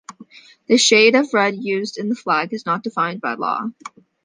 The 0.65 0.79
shade 0.79 1.13
of 1.13 1.31
red 1.31 1.55
used 1.57 1.99
in 1.99 2.09
the 2.09 2.15
flag 2.15 2.53
is 2.53 2.65
not 2.65 2.81
defined 2.81 3.21
by 3.21 3.35
law. 3.35 3.69